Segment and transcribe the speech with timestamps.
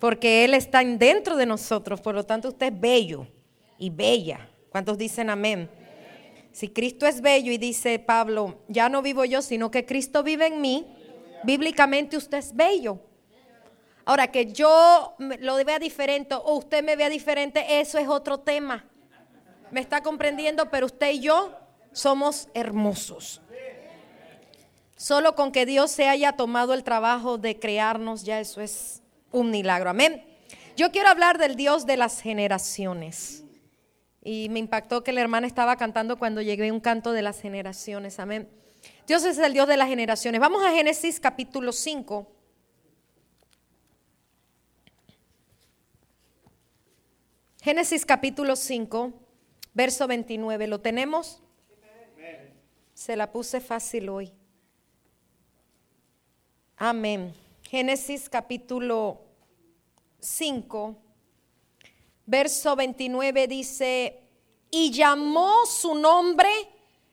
[0.00, 3.26] Porque Él está dentro de nosotros, por lo tanto usted es bello
[3.78, 4.48] y bella.
[4.70, 5.70] ¿Cuántos dicen amén?
[6.52, 10.46] Si Cristo es bello y dice Pablo, ya no vivo yo, sino que Cristo vive
[10.46, 10.86] en mí,
[11.44, 12.98] bíblicamente usted es bello.
[14.04, 18.84] Ahora, que yo lo vea diferente o usted me vea diferente, eso es otro tema.
[19.70, 20.68] ¿Me está comprendiendo?
[20.70, 21.52] Pero usted y yo
[21.92, 23.40] somos hermosos.
[24.96, 28.99] Solo con que Dios se haya tomado el trabajo de crearnos, ya eso es
[29.30, 29.90] un milagro.
[29.90, 30.24] Amén.
[30.76, 33.44] Yo quiero hablar del Dios de las generaciones.
[34.22, 38.18] Y me impactó que la hermana estaba cantando cuando llegué un canto de las generaciones.
[38.18, 38.48] Amén.
[39.06, 40.40] Dios es el Dios de las generaciones.
[40.40, 42.30] Vamos a Génesis capítulo 5.
[47.62, 49.12] Génesis capítulo 5,
[49.74, 50.66] verso 29.
[50.66, 51.42] ¿Lo tenemos?
[52.94, 54.32] Se la puse fácil hoy.
[56.76, 57.34] Amén.
[57.70, 59.20] Génesis capítulo
[60.18, 60.96] 5,
[62.26, 64.24] verso 29 dice,
[64.72, 66.50] y llamó su nombre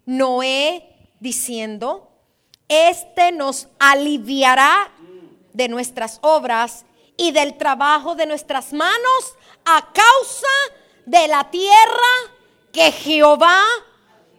[0.08, 2.10] Noé diciendo,
[2.68, 4.92] este nos aliviará
[5.54, 10.48] de nuestras obras y del trabajo de nuestras manos a causa
[11.06, 12.34] de la tierra
[12.74, 13.62] que Jehová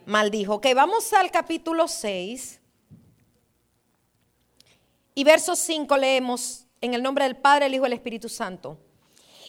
[0.05, 0.55] maldijo.
[0.55, 2.58] Ok, vamos al capítulo 6
[5.19, 8.79] y verso 5 leemos en el nombre del Padre, el Hijo y el Espíritu Santo.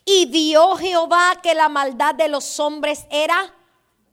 [0.04, 3.54] Y vio Jehová que la maldad de los hombres era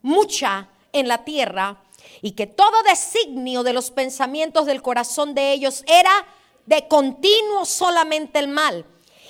[0.02, 1.82] mucha en la tierra
[2.20, 6.26] y que todo designio de los pensamientos del corazón de ellos era
[6.66, 8.84] de continuo solamente el mal.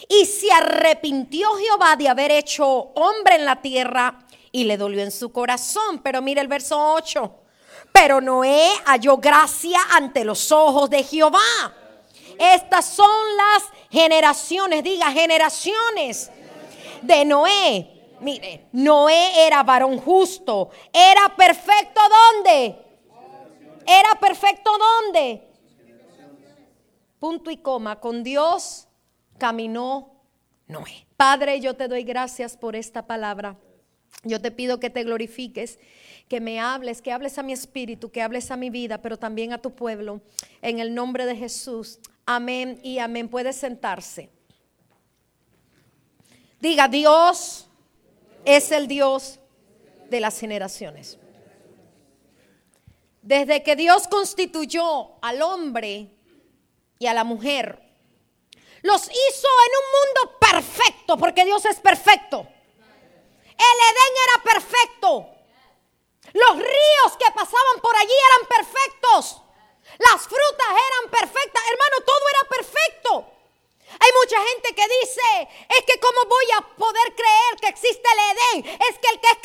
[0.08, 4.18] Y se arrepintió Jehová de haber hecho hombre en la tierra
[4.50, 6.00] y le dolió en su corazón.
[6.02, 7.34] Pero mire el verso 8.
[7.92, 11.38] Pero Noé halló gracia ante los ojos de Jehová.
[12.38, 16.30] Estas son las generaciones, diga generaciones
[17.02, 17.92] de Noé.
[18.20, 20.70] Mire, Noé era varón justo.
[20.92, 22.76] Era perfecto ¿dónde?
[23.86, 25.42] Era perfecto ¿dónde?
[27.18, 28.00] Punto y coma.
[28.00, 28.88] Con Dios
[29.38, 30.22] caminó
[30.66, 31.06] Noé.
[31.16, 33.56] Padre, yo te doy gracias por esta palabra.
[34.22, 35.78] Yo te pido que te glorifiques,
[36.28, 39.52] que me hables, que hables a mi espíritu, que hables a mi vida, pero también
[39.52, 40.20] a tu pueblo.
[40.62, 41.98] En el nombre de Jesús.
[42.24, 43.28] Amén y amén.
[43.28, 44.30] Puede sentarse.
[46.60, 47.68] Diga, Dios
[48.44, 49.38] es el Dios
[50.10, 51.18] de las generaciones.
[53.22, 56.10] Desde que Dios constituyó al hombre
[56.98, 57.82] y a la mujer,
[58.82, 62.46] los hizo en un mundo perfecto, porque Dios es perfecto.
[63.58, 65.36] El Edén era perfecto.
[66.32, 69.42] Los ríos que pasaban por allí eran perfectos.
[69.98, 71.62] Las frutas eran perfectas.
[71.64, 73.36] Hermano, todo era perfecto.
[73.98, 78.62] Hay mucha gente que dice, es que cómo voy a poder creer que existe el
[78.62, 78.80] Edén.
[78.88, 79.38] Es que el que es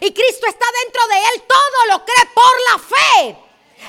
[0.00, 3.36] y Cristo está dentro de él, todo lo cree por la fe.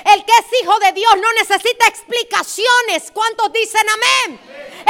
[0.04, 3.10] El que es hijo de Dios no necesita explicaciones.
[3.12, 4.38] ¿Cuántos dicen amén?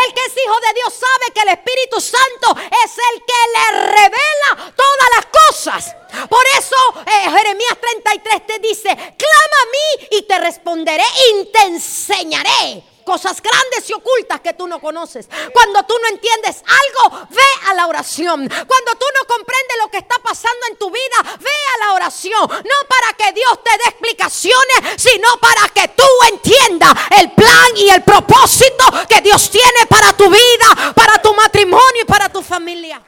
[0.04, 3.80] El que es hijo de Dios sabe que el Espíritu Santo es el que le
[3.92, 5.96] revela todas las cosas.
[6.28, 6.76] Por eso
[7.06, 13.40] eh, Jeremías 33 te dice, clama a mí y te responderé y te enseñaré cosas
[13.40, 15.28] grandes y ocultas que tú no conoces.
[15.52, 18.48] Cuando tú no entiendes algo, ve a la oración.
[18.48, 22.50] Cuando tú no comprendes lo que está pasando en tu vida, ve a la oración.
[22.50, 27.88] No para que Dios te dé explicaciones, sino para que tú entiendas el plan y
[27.90, 33.00] el propósito que Dios tiene para tu vida, para tu matrimonio y para tu familia.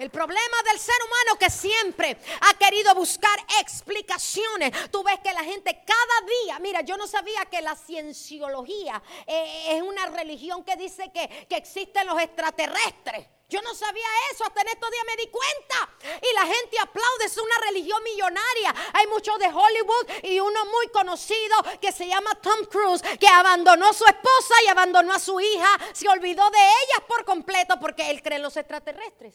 [0.00, 4.90] El problema del ser humano que siempre ha querido buscar explicaciones.
[4.90, 9.76] Tú ves que la gente cada día, mira, yo no sabía que la cienciología eh,
[9.76, 13.26] es una religión que dice que, que existen los extraterrestres.
[13.50, 16.18] Yo no sabía eso, hasta en estos días me di cuenta.
[16.22, 18.74] Y la gente aplaude, es una religión millonaria.
[18.94, 23.88] Hay muchos de Hollywood y uno muy conocido que se llama Tom Cruise, que abandonó
[23.88, 28.08] a su esposa y abandonó a su hija, se olvidó de ellas por completo porque
[28.08, 29.34] él cree en los extraterrestres.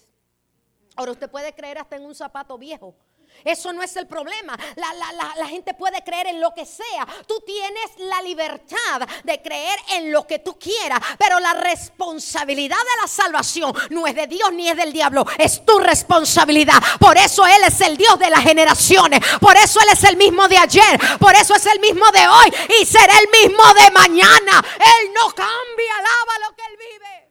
[0.96, 2.96] Ahora usted puede creer hasta en un zapato viejo.
[3.44, 4.58] Eso no es el problema.
[4.76, 7.06] La, gente puede creer en lo que sea.
[7.28, 11.00] Tú tienes la libertad de creer en lo que tú quieras.
[11.20, 15.26] Pero la responsabilidad de la salvación no es de Dios ni es del diablo.
[15.38, 16.82] Es tu responsabilidad.
[17.00, 19.20] Por eso Él es el Dios de las generaciones.
[19.40, 21.00] Por eso Él es el mismo de ayer.
[21.20, 22.54] Por eso es el mismo de hoy.
[22.82, 24.66] Y será el mismo de mañana.
[24.76, 25.96] Él no cambia.
[26.00, 27.30] Alaba lo que Él vive.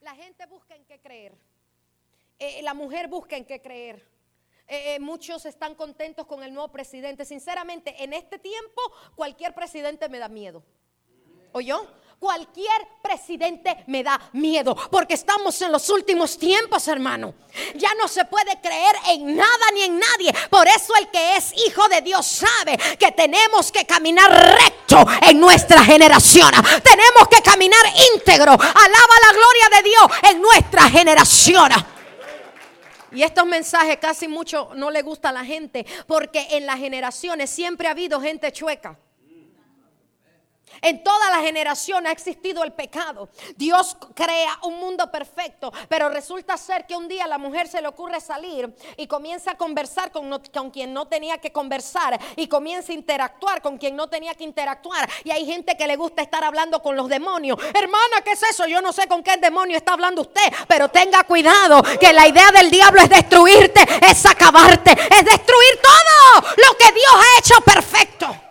[0.00, 1.49] La gente busca en qué creer.
[2.42, 4.02] Eh, la mujer busca en qué creer.
[4.66, 7.26] Eh, eh, muchos están contentos con el nuevo presidente.
[7.26, 8.80] Sinceramente, en este tiempo
[9.14, 10.62] cualquier presidente me da miedo.
[11.52, 11.86] ¿O yo?
[12.18, 17.34] Cualquier presidente me da miedo porque estamos en los últimos tiempos, hermano.
[17.74, 20.32] Ya no se puede creer en nada ni en nadie.
[20.48, 25.38] Por eso el que es hijo de Dios sabe que tenemos que caminar recto en
[25.40, 26.50] nuestra generación.
[26.82, 27.84] Tenemos que caminar
[28.14, 28.52] íntegro.
[28.52, 31.70] Alaba la gloria de Dios en nuestra generación.
[33.12, 37.50] Y estos mensajes casi mucho no le gusta a la gente porque en las generaciones
[37.50, 38.98] siempre ha habido gente chueca.
[40.82, 43.28] En toda la generación ha existido el pecado.
[43.56, 47.88] Dios crea un mundo perfecto, pero resulta ser que un día la mujer se le
[47.88, 52.92] ocurre salir y comienza a conversar con, con, quien no tenía que conversar y comienza
[52.92, 55.08] a interactuar con quien no tenía que interactuar.
[55.24, 57.58] Y hay gente que le gusta estar hablando con los demonios.
[57.74, 58.66] Hermana, ¿qué es eso?
[58.66, 62.50] Yo no sé con qué demonio está hablando usted, pero tenga cuidado que la idea
[62.52, 68.49] del diablo es destruirte, es acabarte, es destruir todo lo que Dios ha hecho perfecto.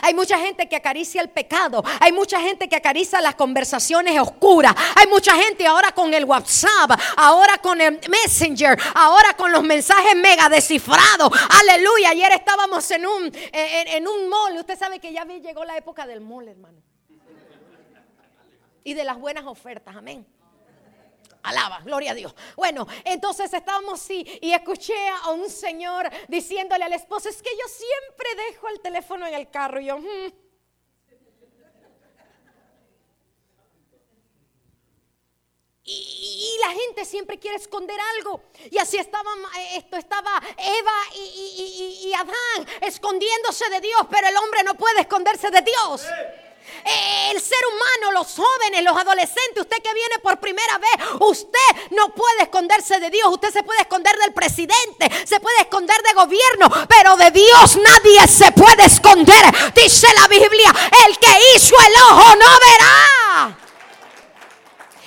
[0.00, 1.82] Hay mucha gente que acaricia el pecado.
[2.00, 4.74] Hay mucha gente que acaricia las conversaciones oscuras.
[4.96, 10.16] Hay mucha gente ahora con el WhatsApp, ahora con el Messenger, ahora con los mensajes
[10.16, 11.32] mega descifrados.
[11.60, 12.10] Aleluya.
[12.10, 14.56] Ayer estábamos en un, en, un mall.
[14.56, 16.78] Usted sabe que ya llegó la época del mall, hermano.
[18.84, 19.94] Y de las buenas ofertas.
[19.96, 20.26] Amén.
[21.42, 22.34] Alaba, gloria a Dios.
[22.56, 27.66] Bueno, entonces estábamos así y escuché a un señor diciéndole al esposo, es que yo
[27.68, 29.80] siempre dejo el teléfono en el carro.
[29.80, 30.42] Y yo, hmm".
[35.84, 38.44] Y, la gente siempre quiere esconder algo.
[38.70, 39.30] Y así estaba
[39.72, 45.62] esto estaba Eva y, Adán escondiéndose de Dios, pero el hombre no puede esconderse de
[45.62, 46.04] Dios.
[46.04, 46.51] Eh,
[46.84, 52.14] el ser humano, los jóvenes, los adolescentes, usted que viene por primera vez, usted no
[52.14, 56.70] puede esconderse de Dios, usted se puede esconder del presidente, se puede esconder de gobierno,
[56.88, 59.44] pero de Dios nadie se puede esconder.
[59.74, 60.74] Dice la Biblia,
[61.06, 63.58] el que hizo el ojo no verá.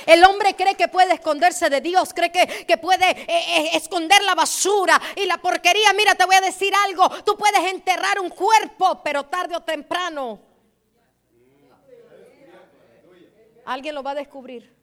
[0.05, 4.35] El hombre cree que puede esconderse de Dios, cree que, puede eh, eh, esconder la
[4.35, 5.93] basura y la porquería.
[5.93, 10.54] Mira, te voy a decir algo, tú puedes enterrar un cuerpo, pero tarde o temprano
[13.65, 14.75] Alguien lo va a descubrir.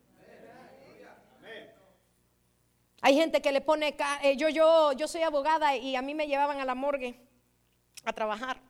[3.05, 6.29] Hay gente que le pone, eh, yo, yo, yo soy abogada y a mí me
[6.29, 7.19] llevaban a la morgue
[8.05, 8.61] a trabajar,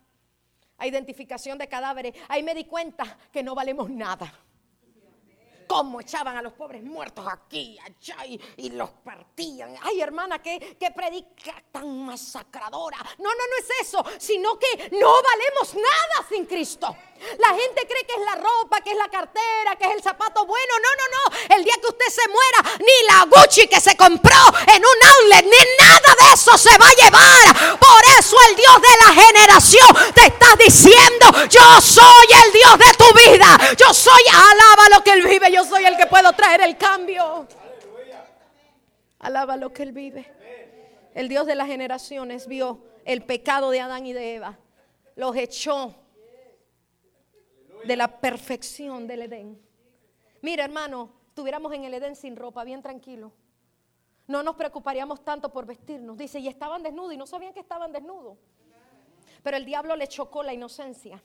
[0.79, 2.15] a identificación de cadáveres.
[2.29, 4.33] Ahí me di cuenta que no valemos nada
[5.73, 9.75] cómo echaban a los pobres muertos aquí, allá y, los partían.
[9.81, 12.99] Ay, hermana, qué, qué predica tan masacradora.
[13.17, 16.95] No, no, no es eso, sino que no valemos nada sin Cristo.
[17.39, 20.45] La gente cree que es la ropa, que es la cartera, que es el zapato
[20.45, 20.75] bueno.
[20.83, 21.57] No, no, no.
[21.57, 24.37] El día que usted se muera, ni la Gucci que se compró
[24.67, 27.79] en un outlet, ni nada de eso se va a llevar.
[27.79, 32.95] Por eso el Dios de la generación te está diciendo, yo soy el Dios de
[32.99, 33.59] tu vida.
[33.79, 35.53] Yo soy, alaba lo que Él vive.
[35.53, 37.47] Yo soy el que puedo traer el cambio.
[39.21, 40.33] Alaba lo que Él vive.
[41.15, 44.59] El Dios de las generaciones vio el pecado de Adán y de Eva.
[45.15, 45.95] Los echó
[47.85, 49.61] de la perfección del Edén.
[50.41, 53.33] Mira, hermano, estuviéramos en el Edén sin ropa, bien tranquilo.
[54.27, 56.17] No nos preocuparíamos tanto por vestirnos.
[56.17, 58.39] Dice, y estaban desnudos y no sabían que estaban desnudos.
[59.43, 61.23] Pero el diablo le chocó la inocencia.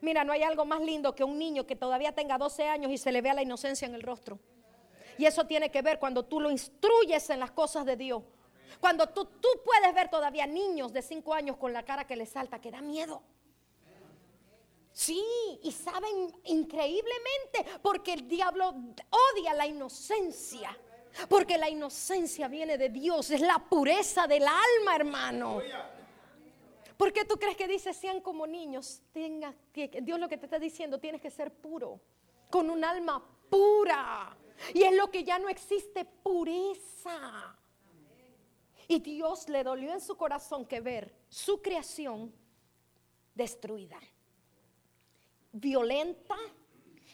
[0.00, 2.98] Mira, no hay algo más lindo que un niño que todavía tenga 12 años y
[2.98, 4.38] se le vea la inocencia en el rostro.
[5.18, 8.22] Y eso tiene que ver cuando tú lo instruyes en las cosas de Dios.
[8.80, 12.30] Cuando tú, tú puedes ver todavía niños de 5 años con la cara que les
[12.30, 13.22] salta, que da miedo.
[14.92, 15.24] Sí,
[15.62, 18.74] y saben increíblemente porque el diablo
[19.10, 20.76] odia la inocencia.
[21.28, 25.60] Porque la inocencia viene de Dios, es la pureza del alma, hermano.
[26.96, 29.02] ¿Por qué tú crees que dice sean como niños?
[29.12, 32.00] Tenga, Dios lo que te está diciendo, tienes que ser puro,
[32.50, 34.36] con un alma pura.
[34.72, 37.58] Y es lo que ya no existe, pureza.
[38.88, 42.34] Y Dios le dolió en su corazón que ver su creación
[43.34, 43.98] destruida
[45.52, 46.36] violenta.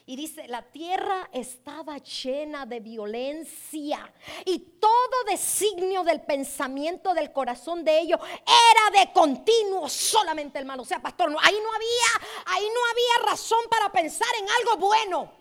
[0.07, 4.11] Y dice, la tierra estaba llena de violencia
[4.47, 10.81] y todo designio del pensamiento del corazón de ellos era de continuo solamente el mal.
[10.81, 15.38] O sea, pastor, ahí no había, ahí no había razón para pensar en algo bueno.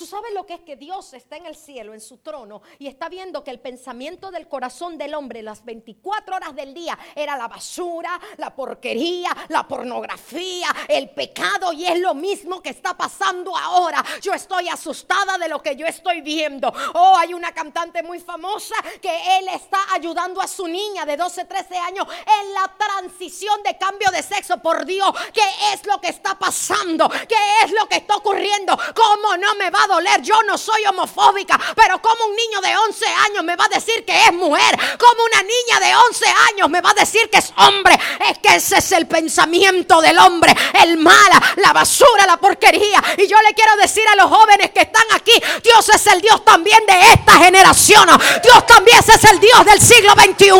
[0.00, 2.86] Tú sabes lo que es que Dios está en el cielo, en su trono, y
[2.86, 7.36] está viendo que el pensamiento del corazón del hombre las 24 horas del día era
[7.36, 13.54] la basura, la porquería, la pornografía, el pecado, y es lo mismo que está pasando
[13.54, 14.02] ahora.
[14.22, 16.72] Yo estoy asustada de lo que yo estoy viendo.
[16.94, 21.44] Oh, hay una cantante muy famosa que él está ayudando a su niña de 12,
[21.44, 22.06] 13 años
[22.40, 24.56] en la transición de cambio de sexo.
[24.62, 27.06] Por Dios, ¿qué es lo que está pasando?
[27.28, 28.74] ¿Qué es lo que está ocurriendo?
[28.94, 30.22] ¿Cómo no me va a doler.
[30.22, 34.04] Yo no soy homofóbica, pero como un niño de 11 años me va a decir
[34.04, 37.52] que es mujer, como una niña de 11 años me va a decir que es
[37.56, 37.98] hombre.
[38.30, 43.02] Es que ese es el pensamiento del hombre, el mala, la basura, la porquería.
[43.18, 45.32] Y yo le quiero decir a los jóvenes que están aquí,
[45.62, 48.08] Dios es el Dios también de esta generación.
[48.42, 50.50] Dios también es el Dios del siglo XXI.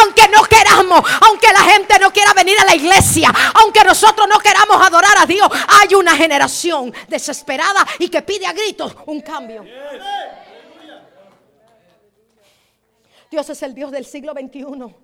[0.00, 4.38] Aunque no queramos, aunque la gente no quiera venir a la iglesia, aunque nosotros no
[4.38, 5.48] queramos adorar a Dios,
[5.80, 8.69] hay una generación desesperada y que pide a gritos
[9.06, 9.64] un cambio.
[13.30, 14.94] Dios es el Dios del siglo XXI.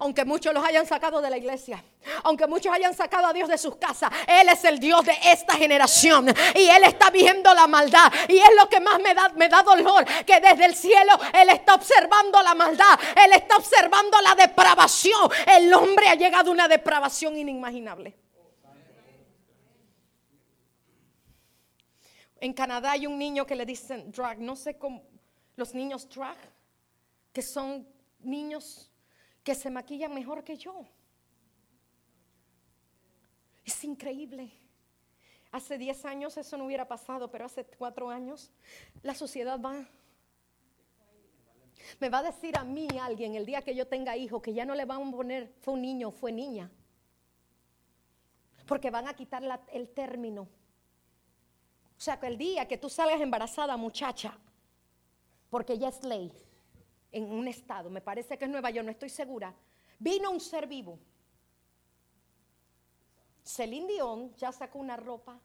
[0.00, 1.82] Aunque muchos los hayan sacado de la iglesia,
[2.24, 5.54] aunque muchos hayan sacado a Dios de sus casas, Él es el Dios de esta
[5.54, 8.12] generación y Él está viendo la maldad.
[8.28, 11.50] Y es lo que más me da, me da dolor, que desde el cielo Él
[11.50, 15.30] está observando la maldad, Él está observando la depravación.
[15.46, 18.25] El hombre ha llegado a una depravación inimaginable.
[22.40, 25.02] En Canadá hay un niño que le dicen drag, no sé cómo,
[25.56, 26.36] los niños drag,
[27.32, 27.88] que son
[28.20, 28.90] niños
[29.42, 30.86] que se maquillan mejor que yo.
[33.64, 34.52] Es increíble.
[35.50, 38.50] Hace 10 años eso no hubiera pasado, pero hace 4 años
[39.02, 39.88] la sociedad va.
[42.00, 44.64] Me va a decir a mí alguien el día que yo tenga hijo que ya
[44.64, 46.70] no le van a poner fue un niño, fue niña.
[48.66, 50.48] Porque van a quitar el término
[51.96, 54.36] o sea, que el día que tú salgas embarazada, muchacha,
[55.48, 56.30] porque ya es ley
[57.10, 59.54] en un estado, me parece que es Nueva York, no estoy segura,
[59.98, 60.98] vino un ser vivo.
[63.42, 65.40] Celine Dion ya sacó una ropa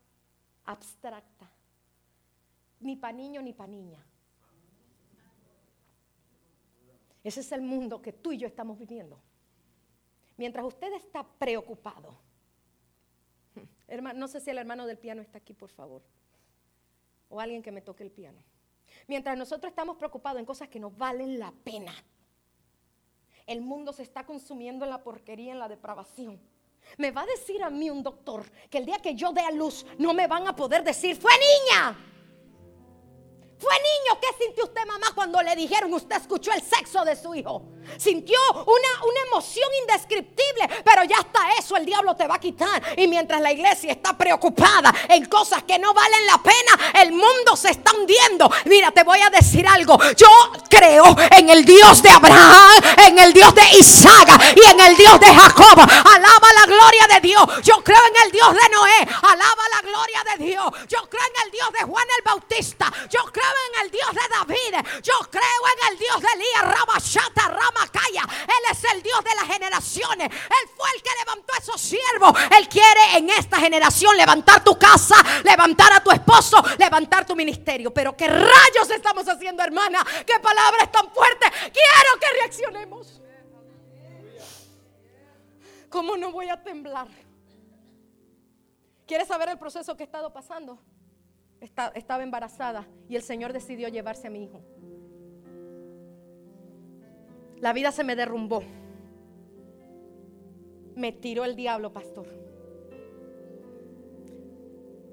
[0.65, 1.50] abstracta,
[2.81, 4.05] ni para niño ni para niña.
[7.24, 9.22] Ese es el mundo que tú y yo estamos viviendo.
[10.36, 12.17] Mientras usted está preocupado,
[14.15, 16.01] no sé si el hermano del piano está aquí, por favor
[17.31, 18.43] o alguien que me toque el piano.
[19.07, 21.93] Mientras nosotros estamos preocupados en cosas que no valen la pena,
[23.47, 26.39] el mundo se está consumiendo en la porquería, en la depravación.
[26.97, 29.51] Me va a decir a mí un doctor que el día que yo dé a
[29.51, 31.97] luz no me van a poder decir, fue niña.
[33.62, 37.36] Fue niño, ¿qué sintió usted mamá cuando le dijeron usted escuchó el sexo de su
[37.36, 37.62] hijo?
[37.96, 42.82] Sintió una, una emoción indescriptible, pero ya hasta eso el diablo te va a quitar.
[42.98, 47.56] Y mientras la iglesia está preocupada en cosas que no valen la pena, el mundo
[47.56, 48.50] se está hundiendo.
[48.65, 50.00] Mira, te voy a decir algo.
[50.15, 50.27] Yo
[50.68, 55.20] creo en el Dios de Abraham, en el Dios de Isaac y en el Dios
[55.20, 55.80] de Jacob.
[55.80, 57.44] Alaba la gloria de Dios.
[57.62, 59.08] Yo creo en el Dios de Noé.
[59.22, 60.72] Alaba la gloria de Dios.
[60.88, 62.91] Yo creo en el Dios de Juan el Bautista.
[63.10, 65.01] Yo creo en el Dios de David.
[65.03, 68.24] Yo creo en el Dios de Elías, Rabashata, Ramakaya.
[68.43, 70.29] Él es el Dios de las generaciones.
[70.31, 72.34] Él fue el que levantó a esos siervos.
[72.58, 77.93] Él quiere en esta generación levantar tu casa, levantar a tu esposo, levantar tu ministerio.
[77.93, 80.05] Pero qué rayos estamos haciendo, hermana.
[80.25, 81.50] Qué palabras tan fuertes.
[81.51, 83.22] Quiero que reaccionemos.
[85.89, 87.08] ¿Cómo no voy a temblar?
[89.05, 90.79] ¿Quieres saber el proceso que he estado pasando?
[91.62, 94.62] Estaba embarazada y el Señor decidió llevarse a mi hijo.
[97.60, 98.63] La vida se me derrumbó.
[100.96, 102.27] Me tiró el diablo, pastor.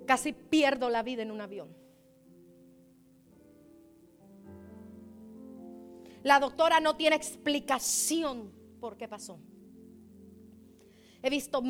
[0.06, 1.68] Casi pierdo la vida en un avión.
[6.22, 8.50] La doctora no tiene explicación
[8.80, 9.38] por qué pasó.
[11.22, 11.62] He visto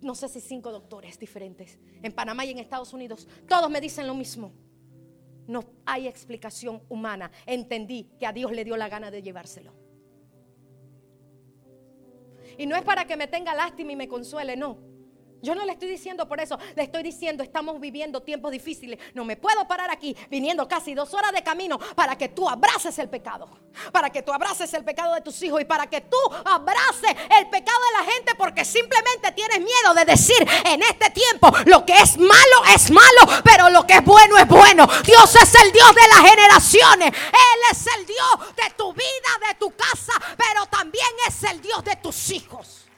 [0.00, 3.28] no sé si cinco doctores diferentes en Panamá y en Estados Unidos.
[3.48, 4.52] Todos me dicen lo mismo.
[5.46, 7.30] No hay explicación humana.
[7.46, 9.72] Entendí que a Dios le dio la gana de llevárselo.
[12.56, 14.89] Y no es para que me tenga lástima y me consuele, no.
[15.42, 18.98] Yo no le estoy diciendo por eso, le estoy diciendo estamos viviendo tiempos difíciles.
[19.14, 22.98] No me puedo parar aquí viniendo casi dos horas de camino para que tú abraces
[22.98, 23.48] el pecado,
[23.90, 27.48] para que tú abraces el pecado de tus hijos y para que tú abraces el
[27.48, 31.94] pecado de la gente porque simplemente tienes miedo de decir en este tiempo lo que
[31.94, 34.86] es malo es malo, pero lo que es bueno es bueno.
[35.04, 39.54] Dios es el Dios de las generaciones, Él es el Dios de tu vida, de
[39.54, 42.89] tu casa, pero también es el Dios de tus hijos.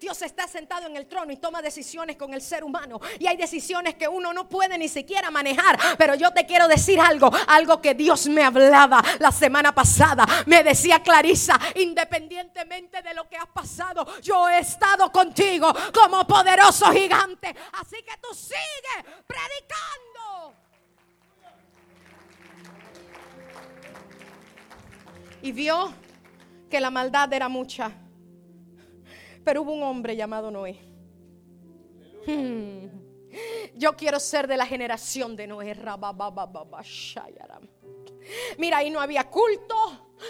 [0.00, 3.00] Dios está sentado en el trono y toma decisiones con el ser humano.
[3.18, 5.78] Y hay decisiones que uno no puede ni siquiera manejar.
[5.98, 10.24] Pero yo te quiero decir algo, algo que Dios me hablaba la semana pasada.
[10.46, 16.92] Me decía Clarisa, independientemente de lo que has pasado, yo he estado contigo como poderoso
[16.92, 17.54] gigante.
[17.72, 20.54] Así que tú sigue predicando.
[25.42, 25.92] Y vio
[26.70, 27.92] que la maldad era mucha.
[29.48, 30.78] Pero hubo un hombre llamado Noé.
[32.26, 32.88] Hmm.
[33.74, 35.74] Yo quiero ser de la generación de Noé.
[38.58, 39.74] Mira, ahí no había culto.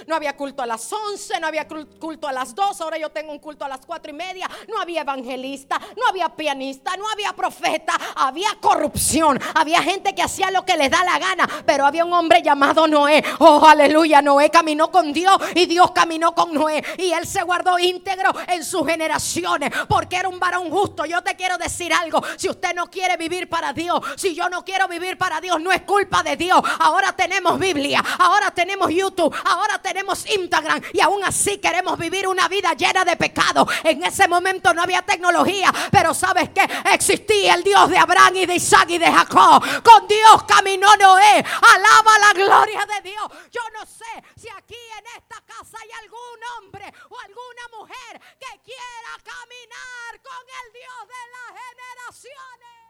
[0.09, 3.31] No había culto a las 11, no había culto a las 2, ahora yo tengo
[3.31, 4.49] un culto a las 4 y media.
[4.67, 9.39] No había evangelista, no había pianista, no había profeta, había corrupción.
[9.55, 12.89] Había gente que hacía lo que les da la gana, pero había un hombre llamado
[12.89, 13.23] Noé.
[13.39, 16.83] Oh, aleluya, Noé caminó con Dios y Dios caminó con Noé.
[16.97, 21.05] Y él se guardó íntegro en sus generaciones porque era un varón justo.
[21.05, 24.65] Yo te quiero decir algo, si usted no quiere vivir para Dios, si yo no
[24.65, 26.63] quiero vivir para Dios, no es culpa de Dios.
[26.79, 32.49] Ahora tenemos Biblia, ahora tenemos YouTube, ahora tenemos Instagram y aún así queremos vivir una
[32.49, 33.67] vida llena de pecado.
[33.85, 38.47] En ese momento no había tecnología, pero sabes que existía el Dios de Abraham y
[38.47, 39.63] de Isaac y de Jacob.
[39.83, 41.45] Con Dios caminó Noé.
[41.63, 43.29] Alaba la gloria de Dios.
[43.51, 48.61] Yo no sé si aquí en esta casa hay algún hombre o alguna mujer que
[48.65, 52.88] quiera caminar con el Dios de las generaciones.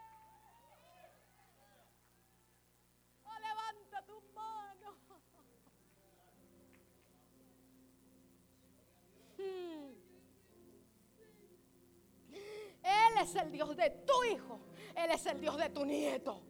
[12.88, 14.60] Él es el Dios de tu hijo.
[14.94, 16.42] Él es el Dios de tu nieto.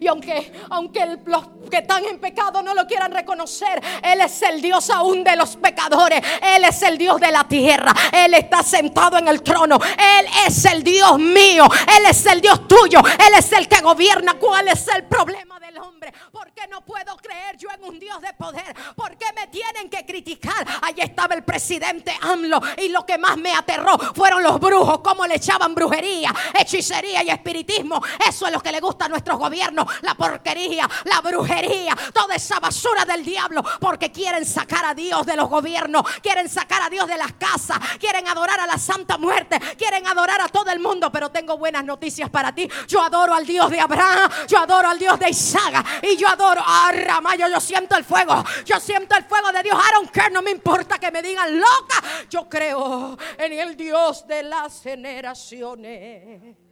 [0.00, 4.60] Y aunque, aunque los que están en pecado no lo quieran reconocer, Él es el
[4.60, 6.20] Dios aún de los pecadores.
[6.42, 7.92] Él es el Dios de la tierra.
[8.12, 9.78] Él está sentado en el trono.
[9.82, 11.64] Él es el Dios mío.
[11.96, 13.00] Él es el Dios tuyo.
[13.00, 14.34] Él es el que gobierna.
[14.34, 16.12] ¿Cuál es el problema del hombre?
[16.32, 18.74] ¿Por qué no puedo creer yo en un Dios de poder?
[18.96, 20.66] ¿Por qué me tienen que criticar?
[20.82, 22.60] Allí estaba el presidente AMLO.
[22.78, 25.00] Y lo que más me aterró fueron los brujos.
[25.00, 28.02] Cómo le echaban brujería, hechicería y espiritismo.
[28.26, 29.67] Eso es lo que le gusta a nuestros gobiernos
[30.02, 35.36] la porquería, la brujería, toda esa basura del diablo, porque quieren sacar a Dios de
[35.36, 39.58] los gobiernos, quieren sacar a Dios de las casas, quieren adorar a la Santa Muerte,
[39.76, 42.68] quieren adorar a todo el mundo, pero tengo buenas noticias para ti.
[42.86, 46.62] Yo adoro al Dios de Abraham, yo adoro al Dios de Isaac y yo adoro
[46.64, 49.78] a Ramayo, yo siento el fuego, yo siento el fuego de Dios.
[49.78, 54.42] I don't no me importa que me digan loca, yo creo en el Dios de
[54.42, 56.67] las generaciones.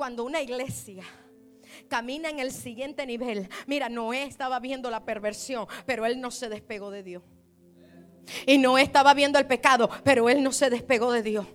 [0.00, 1.04] Cuando una iglesia
[1.86, 3.50] camina en el siguiente nivel.
[3.66, 7.22] Mira, Noé estaba viendo la perversión, pero él no se despegó de Dios.
[8.46, 11.46] Y Noé estaba viendo el pecado, pero él no se despegó de Dios.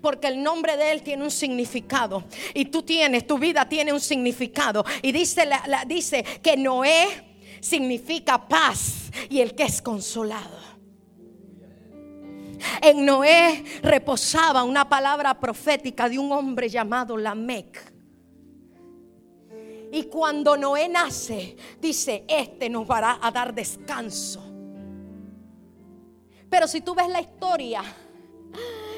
[0.00, 2.22] Porque el nombre de él tiene un significado.
[2.54, 4.84] Y tú tienes, tu vida tiene un significado.
[5.02, 5.48] Y dice,
[5.88, 7.08] dice que Noé
[7.60, 10.77] significa paz y el que es consolado.
[12.82, 17.92] En Noé reposaba una palabra profética de un hombre llamado Lamec.
[19.90, 24.44] Y cuando Noé nace, dice, este nos va a dar descanso.
[26.50, 27.82] Pero si tú ves la historia,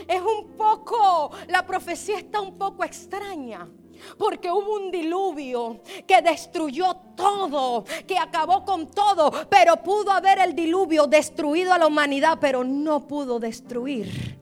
[0.06, 3.68] es un poco, la profecía está un poco extraña.
[4.18, 9.32] Porque hubo un diluvio que destruyó todo, que acabó con todo.
[9.48, 14.38] Pero pudo haber el diluvio destruido a la humanidad, pero no pudo destruir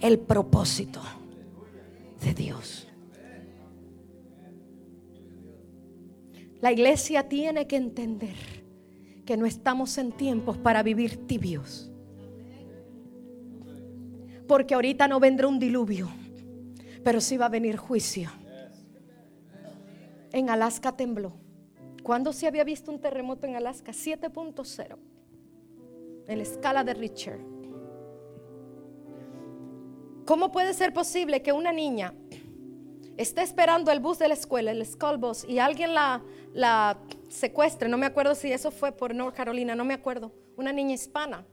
[0.00, 1.00] el propósito
[2.20, 2.86] de Dios.
[6.60, 8.36] La iglesia tiene que entender
[9.24, 11.90] que no estamos en tiempos para vivir tibios.
[14.46, 16.08] Porque ahorita no vendrá un diluvio,
[17.04, 18.30] pero sí va a venir juicio.
[20.32, 21.32] En Alaska tembló.
[22.02, 23.92] ¿Cuándo se había visto un terremoto en Alaska?
[23.92, 24.98] 7.0.
[26.26, 27.40] En la escala de Richter.
[30.24, 32.14] ¿Cómo puede ser posible que una niña
[33.16, 37.88] esté esperando el bus de la escuela, el school bus, y alguien la, la secuestre?
[37.88, 40.32] No me acuerdo si eso fue por North Carolina, no me acuerdo.
[40.56, 41.44] Una niña hispana.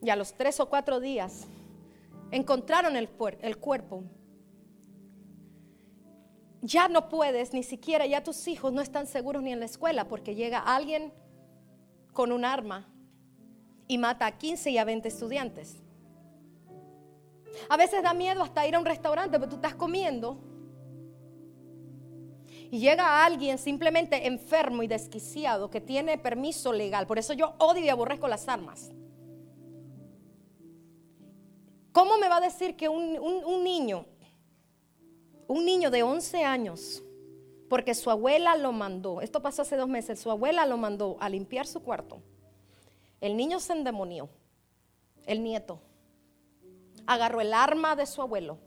[0.00, 1.48] Y a los tres o cuatro días
[2.30, 3.08] encontraron el,
[3.40, 4.04] el cuerpo
[6.62, 10.08] ya no puedes, ni siquiera ya tus hijos no están seguros ni en la escuela
[10.08, 11.12] porque llega alguien
[12.12, 12.88] con un arma
[13.86, 15.76] y mata a 15 y a 20 estudiantes.
[17.68, 20.38] A veces da miedo hasta ir a un restaurante, pero tú estás comiendo
[22.70, 27.06] y llega alguien simplemente enfermo y desquiciado que tiene permiso legal.
[27.06, 28.90] Por eso yo odio y aborrezco las armas.
[31.92, 34.04] ¿Cómo me va a decir que un, un niño,
[35.48, 37.02] un niño de 11 años,
[37.68, 41.28] porque su abuela lo mandó, esto pasó hace dos meses, su abuela lo mandó a
[41.28, 42.22] limpiar su cuarto.
[43.20, 44.28] El niño se endemonió,
[45.26, 45.80] el nieto,
[47.06, 48.58] agarró el arma de su abuelo,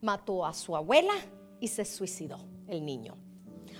[0.00, 1.14] mató a su abuela
[1.60, 3.16] y se suicidó el niño.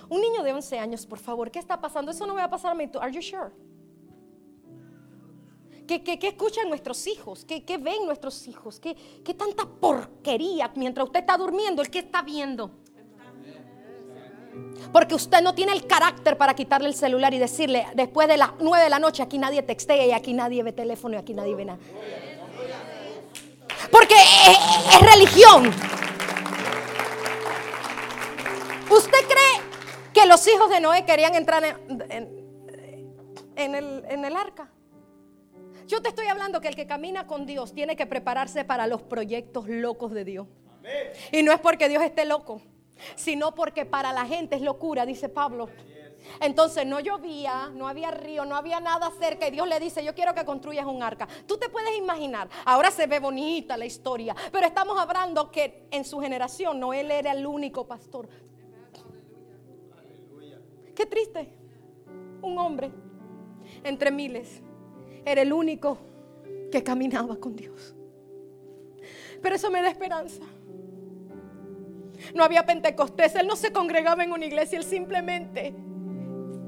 [0.09, 2.11] Un niño de 11 años, por favor, ¿qué está pasando?
[2.11, 2.89] Eso no va a pasar a mí.
[2.99, 3.51] Are you sure?
[6.01, 7.45] ¿Qué, escuchan nuestros hijos?
[7.45, 8.79] ¿Qué, ven nuestros hijos?
[8.79, 11.81] ¿Qué, ¿Qué, tanta porquería mientras usted está durmiendo?
[11.81, 12.71] ¿El que está viendo?
[14.91, 18.51] Porque usted no tiene el carácter para quitarle el celular y decirle después de las
[18.59, 21.55] 9 de la noche aquí nadie textea y aquí nadie ve teléfono y aquí nadie
[21.55, 21.79] ve nada.
[23.91, 25.71] Porque es religión.
[28.89, 29.61] ¿Usted cree
[30.13, 31.63] que los hijos de Noé querían entrar
[33.55, 34.72] en el arca?
[35.87, 39.01] Yo te estoy hablando que el que camina con Dios tiene que prepararse para los
[39.01, 40.47] proyectos locos de Dios.
[41.31, 42.61] Y no es porque Dios esté loco,
[43.15, 45.69] sino porque para la gente es locura, dice Pablo.
[46.39, 50.15] Entonces no llovía, no había río, no había nada cerca y Dios le dice, yo
[50.15, 51.27] quiero que construyas un arca.
[51.45, 56.05] Tú te puedes imaginar, ahora se ve bonita la historia, pero estamos hablando que en
[56.05, 58.29] su generación no él era el único pastor.
[60.95, 61.53] Qué triste,
[62.41, 62.91] un hombre
[63.83, 64.61] entre miles
[65.25, 65.97] era el único
[66.71, 67.95] que caminaba con Dios.
[69.41, 70.43] Pero eso me da esperanza.
[72.33, 75.75] No había Pentecostés, él no se congregaba en una iglesia, él simplemente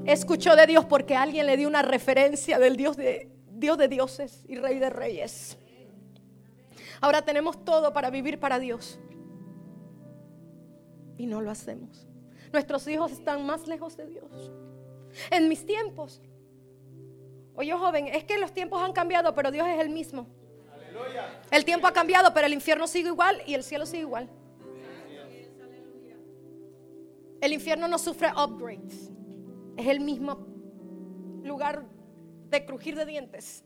[0.04, 4.44] escuchó de Dios porque alguien le dio una referencia del Dios de, Dios de dioses
[4.46, 5.58] y Rey de reyes.
[7.00, 8.98] Ahora tenemos todo para vivir para Dios.
[11.18, 12.06] Y no lo hacemos.
[12.52, 14.52] Nuestros hijos están más lejos de Dios.
[15.30, 16.22] En mis tiempos.
[17.56, 20.26] Oye, joven, es que los tiempos han cambiado, pero Dios es el mismo.
[21.50, 24.28] El tiempo ha cambiado, pero el infierno sigue igual y el cielo sigue igual.
[27.40, 29.10] El infierno no sufre upgrades.
[29.76, 30.46] Es el mismo
[31.42, 31.84] lugar
[32.48, 33.64] de crujir de dientes.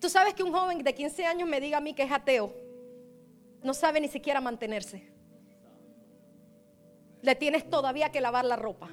[0.00, 2.52] Tú sabes que un joven de 15 años me diga a mí que es ateo.
[3.62, 5.12] No sabe ni siquiera mantenerse.
[7.22, 8.88] Le tienes todavía que lavar la ropa.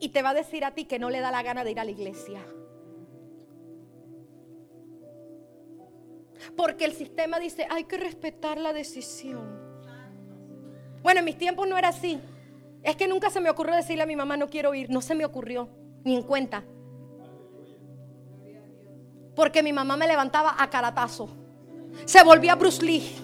[0.00, 1.78] Y te va a decir a ti que no le da la gana de ir
[1.78, 2.42] a la iglesia.
[6.56, 9.60] Porque el sistema dice, hay que respetar la decisión.
[11.02, 12.18] Bueno, en mis tiempos no era así.
[12.82, 14.90] Es que nunca se me ocurrió decirle a mi mamá, no quiero ir.
[14.90, 15.68] No se me ocurrió,
[16.02, 16.64] ni en cuenta.
[19.36, 21.28] Porque mi mamá me levantaba a caratazo.
[22.04, 23.16] Se volvía Bruce Lee.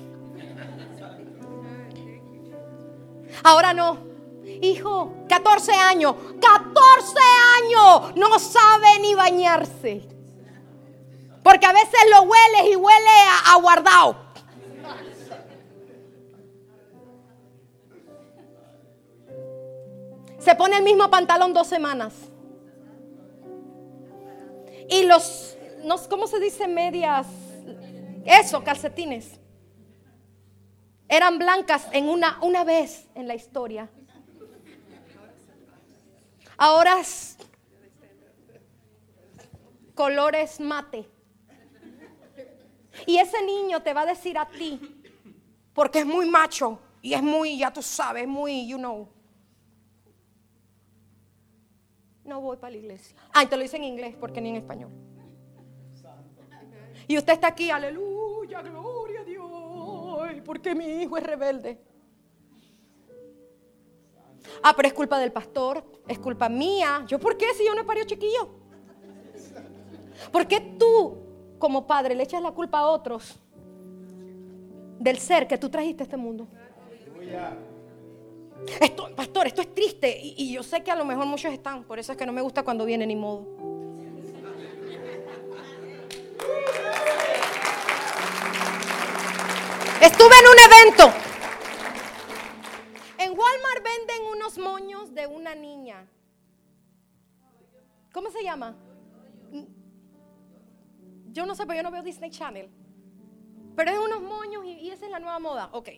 [3.42, 4.15] Ahora no.
[4.62, 7.18] Hijo, 14 años, 14
[7.62, 10.08] años, no sabe ni bañarse.
[11.42, 13.08] Porque a veces lo hueles y huele
[13.46, 14.16] a, guardado.
[20.38, 22.14] Se pone el mismo pantalón dos semanas.
[24.88, 26.66] Y los, no, ¿cómo se dice?
[26.66, 27.26] Medias.
[28.24, 29.38] Eso, calcetines.
[31.08, 33.88] Eran blancas en una, una vez en la historia.
[36.56, 37.02] Ahora
[39.94, 41.08] colores mate.
[43.06, 44.80] Y ese niño te va a decir a ti,
[45.74, 49.08] porque es muy macho y es muy, ya tú sabes, muy, you know,
[52.24, 53.16] no voy para la iglesia.
[53.32, 54.90] Ay, te lo dice en inglés porque ni en español.
[57.08, 61.85] Y usted está aquí, aleluya, gloria a Dios, porque mi hijo es rebelde.
[64.62, 67.04] Ah, pero es culpa del pastor, es culpa mía.
[67.06, 68.48] ¿Yo por qué si yo no he parido chiquillo?
[70.32, 71.18] ¿Por qué tú,
[71.58, 73.38] como padre, le echas la culpa a otros
[74.98, 76.48] del ser que tú trajiste a este mundo?
[78.80, 80.18] Esto, pastor, esto es triste.
[80.22, 81.84] Y, yo sé que a lo mejor muchos están.
[81.84, 83.46] Por eso es que no me gusta cuando viene ni modo.
[90.00, 91.25] Estuve en un evento.
[93.46, 96.06] Walmart venden unos moños de una niña.
[98.12, 98.76] ¿Cómo se llama?
[101.32, 102.70] Yo no sé, pero yo no veo Disney Channel.
[103.76, 105.70] Pero es unos moños y, y esa es la nueva moda.
[105.72, 105.90] Ok.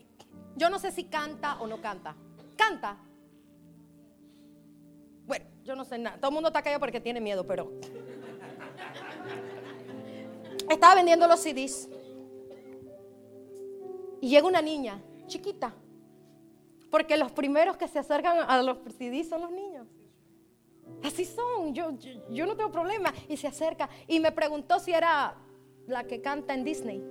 [0.55, 2.15] Yo no sé si canta o no canta
[2.59, 2.97] canta.
[5.25, 6.17] Bueno, yo no sé nada.
[6.17, 7.71] Todo el mundo está callado porque tiene miedo, pero.
[10.69, 11.89] Estaba vendiendo los CDs.
[14.21, 15.73] Y llega una niña, chiquita.
[16.89, 19.87] Porque los primeros que se acercan a los CDs son los niños.
[21.03, 21.91] Así son, yo,
[22.29, 23.13] yo, no tengo problema.
[23.27, 25.35] Y se acerca y me preguntó si era
[25.87, 27.03] la que canta en Disney.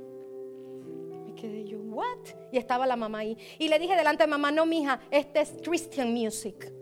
[1.26, 2.18] Y quedé yo, ¿what?
[2.52, 3.36] Y estaba la mamá ahí.
[3.58, 6.72] Y le dije delante de mamá, no, mija, este es Christian music.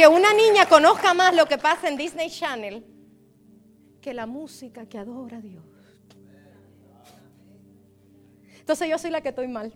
[0.00, 2.82] que una niña conozca más lo que pasa en Disney Channel
[4.00, 5.64] que la música que adora a Dios.
[8.58, 9.72] Entonces yo soy la que estoy mal.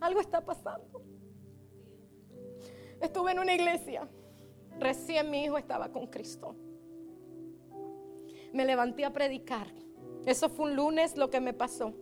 [0.00, 1.02] Algo está pasando.
[3.00, 4.08] Estuve en una iglesia.
[4.78, 6.56] Recién mi hijo estaba con Cristo.
[8.52, 9.68] Me levanté a predicar.
[10.26, 11.94] Eso fue un lunes lo que me pasó.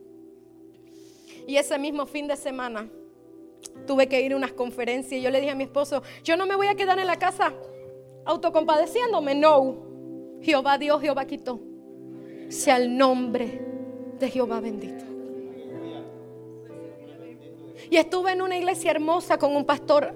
[1.47, 2.89] Y ese mismo fin de semana
[3.87, 6.47] tuve que ir a unas conferencias y yo le dije a mi esposo, yo no
[6.47, 7.53] me voy a quedar en la casa
[8.25, 9.88] autocompadeciéndome, no.
[10.43, 11.61] Jehová Dios, Jehová quitó.
[12.49, 13.61] Sea el nombre
[14.19, 15.05] de Jehová bendito.
[17.91, 20.15] Y estuve en una iglesia hermosa con un pastor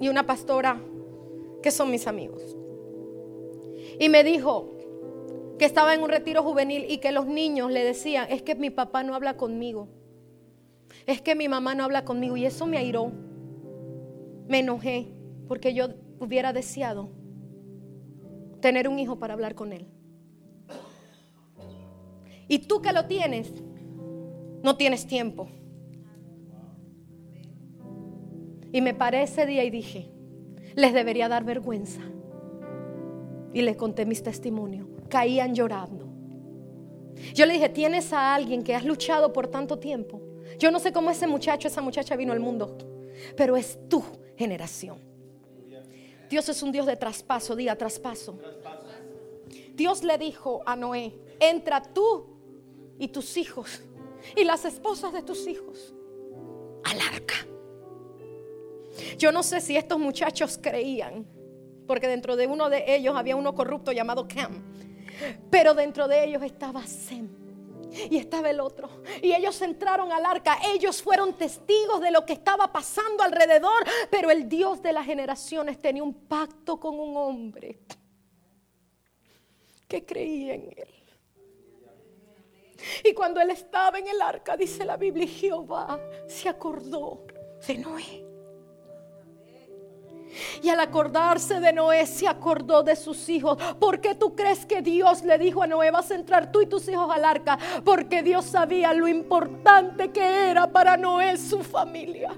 [0.00, 0.80] y una pastora
[1.62, 2.56] que son mis amigos.
[3.98, 4.76] Y me dijo
[5.58, 8.70] que estaba en un retiro juvenil y que los niños le decían, es que mi
[8.70, 9.88] papá no habla conmigo
[11.06, 13.12] es que mi mamá no habla conmigo y eso me airó.
[14.48, 15.08] Me enojé
[15.48, 17.08] porque yo hubiera deseado
[18.60, 19.86] tener un hijo para hablar con él.
[22.48, 23.52] Y tú que lo tienes,
[24.62, 25.48] no tienes tiempo.
[28.72, 30.10] Y me paré ese día y dije,
[30.74, 32.02] les debería dar vergüenza.
[33.52, 34.86] Y les conté mis testimonios.
[35.08, 36.08] Caían llorando.
[37.34, 40.92] Yo le dije, tienes a alguien que has luchado por tanto tiempo yo no sé
[40.92, 42.76] cómo ese muchacho, esa muchacha vino al mundo,
[43.36, 44.02] pero es tu
[44.36, 44.98] generación.
[46.30, 48.38] Dios es un Dios de traspaso, diga traspaso.
[49.74, 52.26] Dios le dijo a Noé, entra tú
[53.00, 53.82] y tus hijos
[54.36, 55.92] y las esposas de tus hijos
[56.84, 57.34] al arca.
[59.18, 61.26] Yo no sé si estos muchachos creían,
[61.88, 64.62] porque dentro de uno de ellos había uno corrupto llamado Cam,
[65.50, 67.39] pero dentro de ellos estaba Sem
[68.10, 69.02] y estaba el otro.
[69.22, 70.58] Y ellos entraron al arca.
[70.72, 73.84] Ellos fueron testigos de lo que estaba pasando alrededor.
[74.10, 77.80] Pero el Dios de las generaciones tenía un pacto con un hombre
[79.88, 80.94] que creía en él.
[83.04, 87.26] Y cuando él estaba en el arca, dice la Biblia, Jehová se acordó
[87.66, 88.29] de Noé.
[90.62, 93.56] Y al acordarse de Noé, se acordó de sus hijos.
[93.78, 96.66] ¿Por qué tú crees que Dios le dijo a Noé, vas a entrar tú y
[96.66, 97.58] tus hijos al arca?
[97.84, 102.34] Porque Dios sabía lo importante que era para Noé su familia.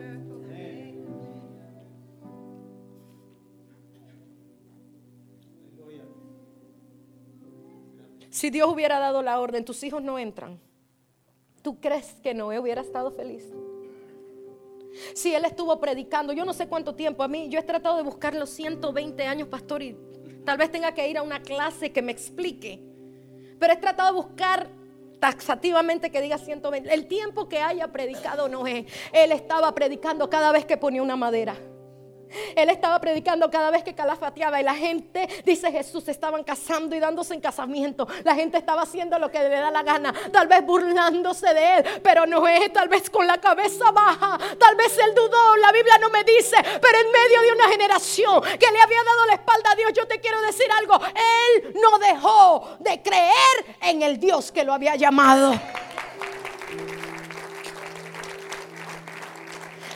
[8.31, 10.59] Si Dios hubiera dado la orden, tus hijos no entran.
[11.61, 13.53] ¿Tú crees que Noé hubiera estado feliz?
[15.15, 17.23] Si él estuvo predicando, yo no sé cuánto tiempo.
[17.23, 19.97] A mí, yo he tratado de buscar los 120 años, pastor, y
[20.45, 22.81] tal vez tenga que ir a una clase que me explique.
[23.59, 24.69] Pero he tratado de buscar
[25.21, 26.93] taxativamente que diga 120.
[26.93, 28.87] El tiempo que haya predicado no es.
[29.13, 31.57] Él estaba predicando cada vez que ponía una madera.
[32.57, 37.01] Él estaba predicando cada vez que calafateaba y la gente, dice Jesús, estaban casando y
[37.01, 38.07] dándose en casamiento.
[38.25, 42.01] La gente estaba haciendo lo que le da la gana, tal vez burlándose de él,
[42.03, 44.39] pero no es tal vez con la cabeza baja.
[44.59, 48.43] Tal vez él dudó, la Biblia no me dice, pero en medio de una generación
[48.43, 51.99] que le había dado la espalda a Dios, yo te quiero decir algo, él no
[51.99, 55.53] dejó de creer en el Dios que lo había llamado.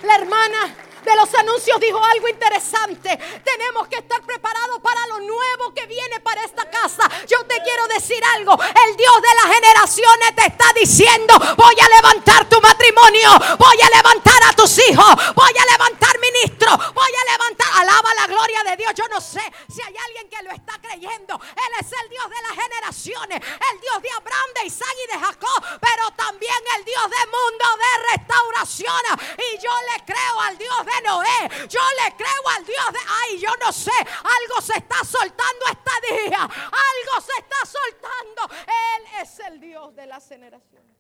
[0.03, 3.17] La hermana de los anuncios dijo algo interesante.
[3.45, 7.09] Tenemos que estar preparados para lo nuevo que viene para esta casa.
[7.27, 8.53] Yo te quiero decir algo.
[8.61, 13.97] El Dios de las generaciones te está diciendo, voy a levantar tu matrimonio, voy a
[13.97, 18.77] levantar a tus hijos, voy a levantar ministro, voy a levantar, alaba la gloria de
[18.77, 18.93] Dios.
[18.95, 19.43] Yo no sé
[19.73, 21.41] si hay alguien que lo está creyendo.
[21.41, 23.41] Él es el Dios de las generaciones,
[23.73, 27.65] el Dios de Abraham, de Isaac y de Jacob, pero también el Dios del mundo
[27.79, 29.03] de restauración.
[29.39, 31.69] Y yo le creo al Dios de Noé.
[31.69, 32.99] Yo le creo al Dios de...
[33.23, 33.91] Ay, yo no sé.
[33.91, 36.43] Algo se está soltando este día.
[36.43, 38.55] Algo se está soltando.
[38.67, 40.97] Él es el Dios de las generaciones.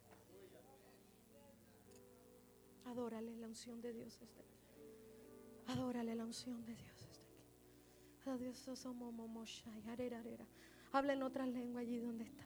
[2.87, 4.20] Adórale la unción de Dios.
[4.22, 4.44] Este.
[5.68, 6.96] Adórale la unción de Dios.
[7.02, 7.20] Este.
[10.92, 12.44] Habla en otras lenguas allí donde está.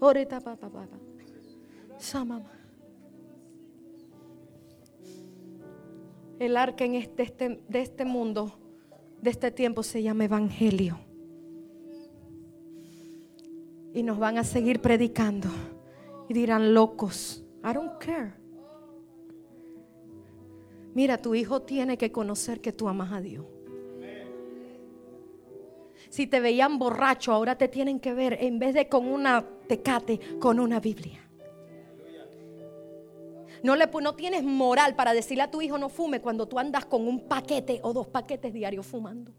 [0.00, 0.98] Oreta papá papá.
[1.98, 2.63] Samama.
[6.38, 8.58] El arca en este, este, de este mundo,
[9.20, 10.98] de este tiempo, se llama Evangelio.
[13.92, 15.48] Y nos van a seguir predicando.
[16.28, 17.44] Y dirán locos.
[17.62, 18.34] I don't care.
[20.94, 23.44] Mira, tu hijo tiene que conocer que tú amas a Dios.
[26.08, 30.20] Si te veían borracho, ahora te tienen que ver en vez de con una tecate,
[30.38, 31.23] con una Biblia.
[33.64, 36.84] No, le, no tienes moral para decirle a tu hijo no fume cuando tú andas
[36.84, 39.32] con un paquete o dos paquetes diarios fumando.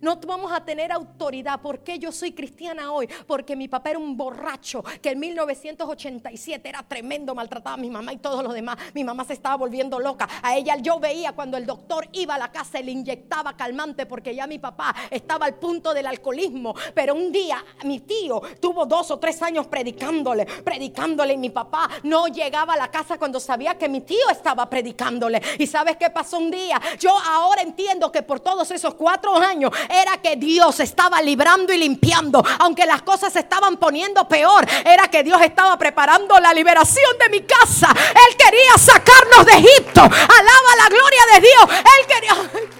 [0.00, 1.60] No vamos a tener autoridad.
[1.60, 3.08] ¿Por qué yo soy cristiana hoy?
[3.26, 8.12] Porque mi papá era un borracho que en 1987 era tremendo, maltrataba a mi mamá
[8.12, 8.76] y todos los demás.
[8.94, 10.28] Mi mamá se estaba volviendo loca.
[10.42, 14.06] A ella yo veía cuando el doctor iba a la casa y le inyectaba calmante
[14.06, 16.74] porque ya mi papá estaba al punto del alcoholismo.
[16.94, 21.88] Pero un día mi tío tuvo dos o tres años predicándole, predicándole y mi papá
[22.02, 25.40] no llegaba a la casa cuando sabía que mi tío estaba predicándole.
[25.58, 26.80] ¿Y sabes qué pasó un día?
[26.98, 31.78] Yo ahora entiendo que por todos esos cuatro años era que Dios estaba librando y
[31.78, 32.42] limpiando.
[32.60, 37.28] Aunque las cosas se estaban poniendo peor, era que Dios estaba preparando la liberación de
[37.30, 37.88] mi casa.
[37.90, 40.00] Él quería sacarnos de Egipto.
[40.02, 41.78] Alaba la gloria de Dios.
[41.78, 42.76] Él quería...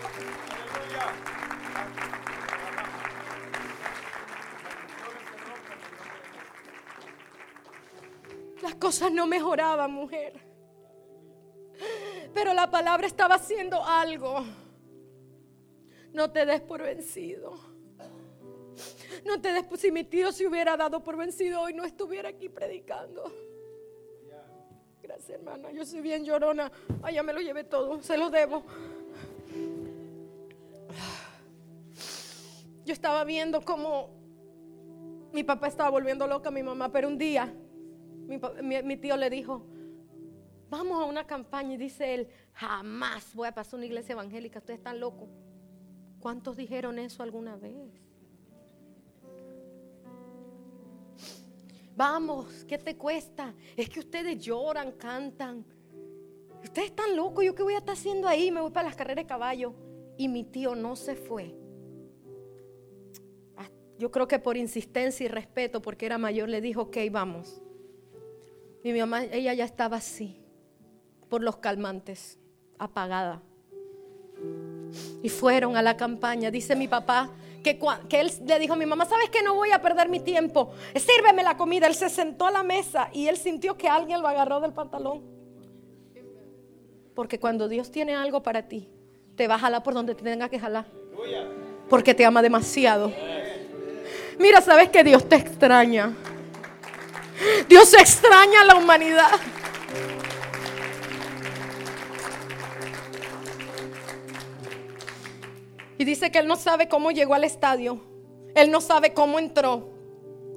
[8.62, 10.44] Las cosas no mejoraban, mujer.
[12.34, 14.44] Pero la palabra estaba haciendo algo.
[16.16, 17.52] No te des por vencido.
[19.26, 22.30] No te des por si mi tío se hubiera dado por vencido hoy no estuviera
[22.30, 23.30] aquí predicando.
[25.02, 25.70] Gracias, hermana.
[25.72, 26.72] Yo soy bien llorona.
[27.02, 28.02] Ay, ya me lo llevé todo.
[28.02, 28.64] Se lo debo.
[32.86, 34.08] Yo estaba viendo cómo
[35.34, 37.52] mi papá estaba volviendo loca a mi mamá, pero un día
[38.26, 39.66] mi, mi tío le dijo,
[40.70, 44.78] vamos a una campaña y dice él, jamás voy a pasar una iglesia evangélica, ustedes
[44.78, 45.28] están locos.
[46.26, 47.88] ¿Cuántos dijeron eso alguna vez?
[51.94, 53.54] Vamos, ¿qué te cuesta?
[53.76, 55.64] Es que ustedes lloran, cantan.
[56.64, 58.50] Ustedes están locos, ¿yo qué voy a estar haciendo ahí?
[58.50, 59.72] Me voy para las carreras de caballo.
[60.16, 61.54] Y mi tío no se fue.
[63.56, 67.62] Ah, yo creo que por insistencia y respeto, porque era mayor, le dijo, ok, vamos.
[68.82, 70.42] Y mi mamá, ella ya estaba así,
[71.28, 72.40] por los calmantes,
[72.80, 73.44] apagada.
[75.26, 76.52] Y fueron a la campaña.
[76.52, 77.30] Dice mi papá
[77.64, 80.20] que, que, él le dijo a mi mamá, ¿sabes que no voy a perder mi
[80.20, 80.70] tiempo?
[80.94, 81.88] Sírveme la comida.
[81.88, 85.24] Él se sentó a la mesa y él sintió que alguien lo agarró del pantalón.
[87.12, 88.88] Porque cuando Dios tiene algo para ti,
[89.34, 90.86] te va a jalar por donde te tenga que jalar.
[91.88, 93.12] Porque te ama demasiado.
[94.38, 96.14] Mira, sabes que Dios te extraña.
[97.68, 99.32] Dios extraña a la humanidad.
[105.98, 108.00] Y dice que él no sabe cómo llegó al estadio.
[108.54, 109.96] Él no sabe cómo entró.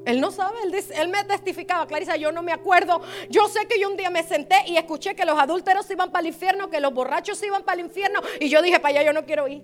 [0.06, 0.58] Él no sabe,
[0.96, 3.02] él, me testificaba, Clarisa, yo no me acuerdo.
[3.30, 6.22] Yo sé que yo un día me senté y escuché que los adúlteros iban para
[6.22, 8.22] el infierno, que los borrachos iban para el infierno.
[8.40, 9.62] Y yo dije, para allá yo no quiero ir.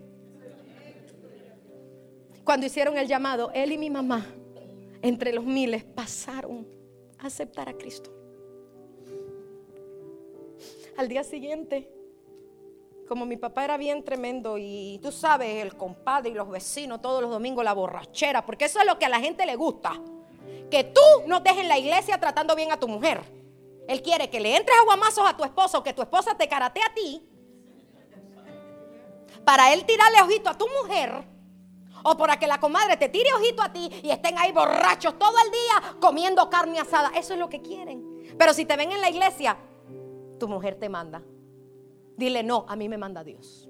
[2.43, 4.25] Cuando hicieron el llamado, él y mi mamá,
[5.01, 6.67] entre los miles, pasaron
[7.17, 8.11] a aceptar a Cristo.
[10.97, 11.89] Al día siguiente,
[13.07, 17.21] como mi papá era bien tremendo y tú sabes, el compadre y los vecinos todos
[17.21, 19.93] los domingos la borrachera, porque eso es lo que a la gente le gusta.
[20.71, 23.21] Que tú no dejes la iglesia tratando bien a tu mujer.
[23.87, 26.93] Él quiere que le entres aguamazos a tu esposo, que tu esposa te karate a
[26.93, 27.23] ti,
[29.43, 31.23] para él tirarle ojito a tu mujer,
[32.03, 35.35] o para que la comadre te tire ojito a ti y estén ahí borrachos todo
[35.43, 37.11] el día comiendo carne asada.
[37.15, 38.35] Eso es lo que quieren.
[38.37, 39.57] Pero si te ven en la iglesia,
[40.39, 41.21] tu mujer te manda.
[42.17, 43.69] Dile, no, a mí me manda Dios.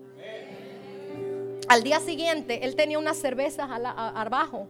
[1.67, 4.67] Al día siguiente, él tenía unas cervezas abajo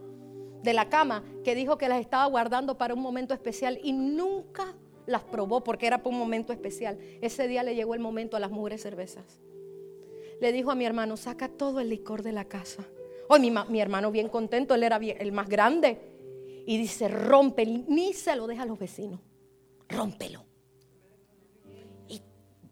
[0.62, 4.74] de la cama que dijo que las estaba guardando para un momento especial y nunca
[5.04, 6.98] las probó porque era para un momento especial.
[7.20, 9.40] Ese día le llegó el momento a las mujeres cervezas.
[10.40, 12.84] Le dijo a mi hermano, saca todo el licor de la casa.
[13.28, 15.98] Hoy mi, mi, hermano bien contento, él era el más grande.
[16.66, 19.20] Y dice, rompe, ni se lo deja a los vecinos.
[19.88, 20.45] Rómpelo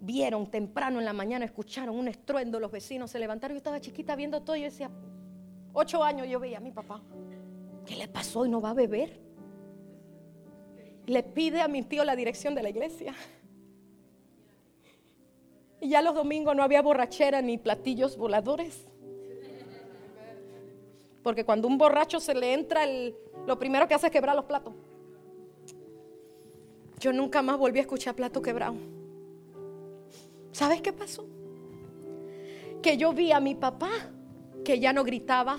[0.04, 3.54] vieron temprano en la mañana, escucharon un estruendo, los vecinos se levantaron.
[3.54, 4.90] Yo estaba chiquita viendo todo y yo decía,
[5.72, 7.02] ocho años yo veía a mi papá.
[7.86, 9.18] ¿Qué le pasó y no va a beber?
[11.06, 13.14] Le pide a mi tío la dirección de la iglesia.
[15.80, 18.86] Y ya los domingos no había borrachera ni platillos voladores.
[21.22, 22.82] Porque cuando un borracho se le entra,
[23.46, 24.74] lo primero que hace es quebrar los platos.
[27.00, 28.76] Yo nunca más volví a escuchar plato quebrado.
[30.54, 31.26] ¿Sabes qué pasó?
[32.80, 33.90] Que yo vi a mi papá
[34.64, 35.58] que ya no gritaba,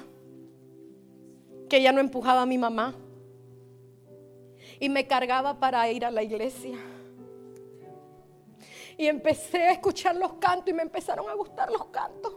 [1.67, 2.95] que ya no empujaba a mi mamá,
[4.79, 6.77] y me cargaba para ir a la iglesia.
[8.97, 12.33] Y empecé a escuchar los cantos y me empezaron a gustar los cantos.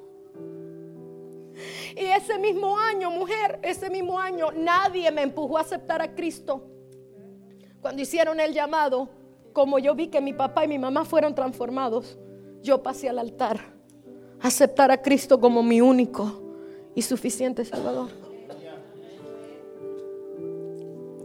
[1.94, 6.66] Y ese mismo año, mujer, ese mismo año, nadie me empujó a aceptar a Cristo.
[7.80, 9.08] Cuando hicieron el llamado,
[9.52, 12.18] como yo vi que mi papá y mi mamá fueron transformados,
[12.62, 13.60] yo pasé al altar
[14.40, 16.42] a aceptar a Cristo como mi único
[16.94, 18.10] y suficiente Salvador.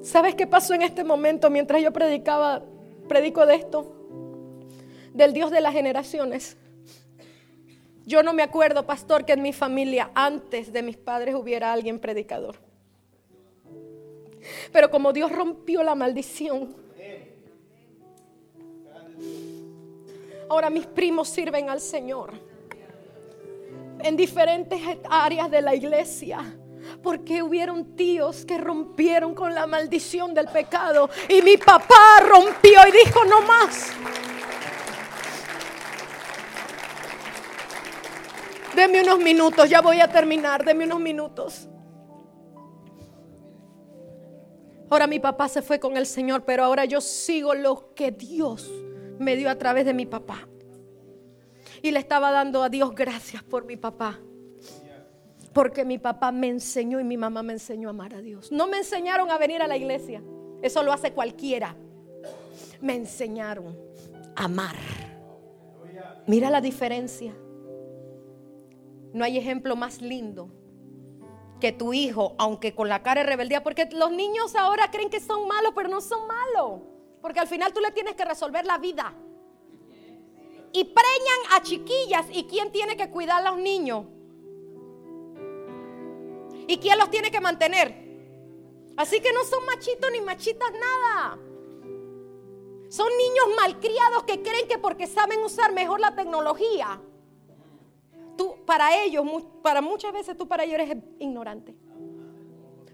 [0.01, 2.61] ¿Sabes qué pasó en este momento mientras yo predicaba,
[3.07, 3.95] predico de esto?
[5.13, 6.57] Del Dios de las generaciones.
[8.05, 11.99] Yo no me acuerdo, pastor, que en mi familia antes de mis padres hubiera alguien
[11.99, 12.57] predicador.
[14.73, 16.75] Pero como Dios rompió la maldición,
[20.49, 22.33] ahora mis primos sirven al Señor
[24.03, 26.57] en diferentes áreas de la iglesia.
[27.01, 31.09] Porque hubieron tíos que rompieron con la maldición del pecado.
[31.29, 33.91] Y mi papá rompió y dijo, no más.
[38.75, 41.69] Deme unos minutos, ya voy a terminar, deme unos minutos.
[44.89, 48.69] Ahora mi papá se fue con el Señor, pero ahora yo sigo lo que Dios
[49.19, 50.47] me dio a través de mi papá.
[51.81, 54.19] Y le estaba dando a Dios gracias por mi papá.
[55.53, 58.51] Porque mi papá me enseñó y mi mamá me enseñó a amar a Dios.
[58.51, 60.23] No me enseñaron a venir a la iglesia.
[60.61, 61.75] Eso lo hace cualquiera.
[62.81, 63.77] Me enseñaron
[64.35, 64.75] a amar.
[66.25, 67.33] Mira la diferencia.
[69.13, 70.49] No hay ejemplo más lindo
[71.59, 75.19] que tu hijo, aunque con la cara de rebeldía, porque los niños ahora creen que
[75.19, 76.81] son malos, pero no son malos.
[77.23, 79.13] Porque al final tú le tienes que resolver la vida.
[80.73, 82.25] Y preñan a chiquillas.
[82.33, 84.07] ¿Y quién tiene que cuidar a los niños?
[86.67, 87.95] ¿Y quién los tiene que mantener?
[88.97, 91.39] Así que no son machitos ni machitas nada.
[92.89, 97.01] Son niños malcriados que creen que porque saben usar mejor la tecnología,
[98.37, 99.25] tú para ellos,
[99.61, 101.73] para muchas veces tú para ellos eres ignorante.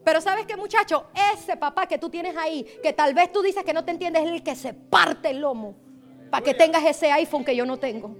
[0.04, 3.64] Pero sabes que muchacho, ese papá que tú tienes ahí, que tal vez tú dices
[3.64, 5.76] que no te entiendes, es el que se parte el lomo
[6.30, 8.16] para que tengas ese iPhone que yo no tengo.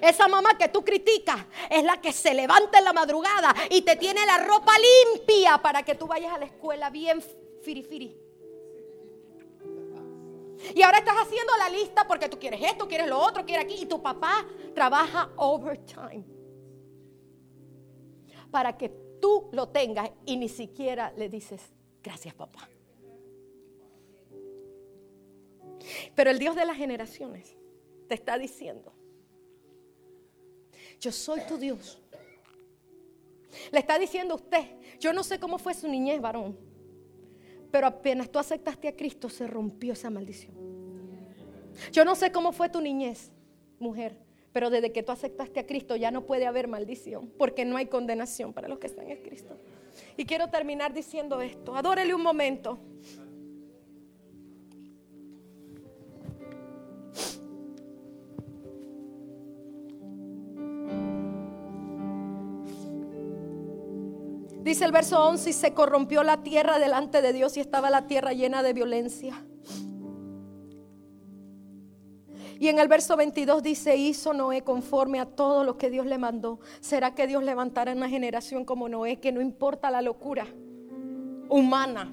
[0.00, 3.96] Esa mamá que tú criticas es la que se levanta en la madrugada y te
[3.96, 7.22] tiene la ropa limpia para que tú vayas a la escuela bien
[7.62, 8.16] firifiri.
[10.74, 13.82] Y ahora estás haciendo la lista porque tú quieres esto, quieres lo otro, quieres aquí.
[13.82, 16.24] Y tu papá trabaja overtime.
[18.52, 18.90] Para que
[19.20, 21.72] tú lo tengas y ni siquiera le dices,
[22.02, 22.68] gracias papá.
[26.14, 27.56] Pero el Dios de las generaciones
[28.08, 28.92] te está diciendo,
[31.00, 32.00] yo soy tu Dios.
[33.72, 34.64] Le está diciendo a usted,
[35.00, 36.56] yo no sé cómo fue su niñez, varón,
[37.70, 40.54] pero apenas tú aceptaste a Cristo, se rompió esa maldición.
[41.90, 43.32] Yo no sé cómo fue tu niñez,
[43.78, 44.16] mujer,
[44.52, 47.86] pero desde que tú aceptaste a Cristo ya no puede haber maldición, porque no hay
[47.86, 49.56] condenación para los que están en Cristo.
[50.16, 51.74] Y quiero terminar diciendo esto.
[51.74, 52.78] Adórele un momento.
[64.62, 68.06] Dice el verso 11, y se corrompió la tierra delante de Dios y estaba la
[68.06, 69.44] tierra llena de violencia.
[72.62, 76.16] Y en el verso 22 dice, hizo Noé conforme a todo lo que Dios le
[76.16, 76.60] mandó.
[76.78, 80.46] ¿Será que Dios levantará una generación como Noé que no importa la locura
[81.48, 82.08] humana?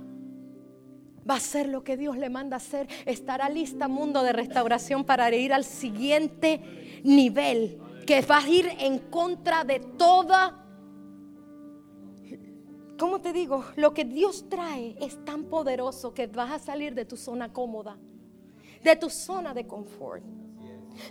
[1.30, 2.88] Va a hacer lo que Dios le manda hacer.
[3.06, 7.80] Estará lista mundo de restauración para ir al siguiente nivel.
[8.08, 10.66] Que va a ir en contra de toda
[12.98, 13.66] ¿cómo te digo?
[13.76, 18.00] Lo que Dios trae es tan poderoso que vas a salir de tu zona cómoda,
[18.84, 20.24] de tu zona de confort.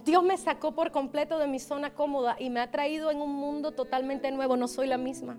[0.04, 3.34] Dios me sacó por completo de mi zona cómoda y me ha traído en un
[3.34, 4.56] mundo totalmente nuevo.
[4.56, 5.38] No soy la misma.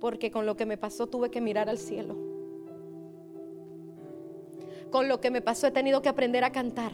[0.00, 2.16] Porque con lo que me pasó tuve que mirar al cielo.
[4.90, 6.92] Con lo que me pasó he tenido que aprender a cantar.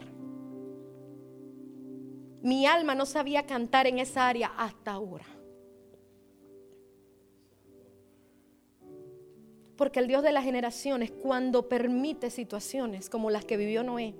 [2.41, 5.25] Mi alma no sabía cantar en esa área hasta ahora.
[9.81, 14.13] Porque el Dios de las generaciones, cuando permite situaciones como las que vivió Noé,